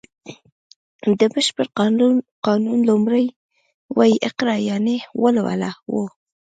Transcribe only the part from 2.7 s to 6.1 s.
لومړی ویی اقرا یانې ولوله و